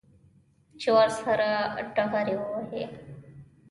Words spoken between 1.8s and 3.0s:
ډغرې ووهي.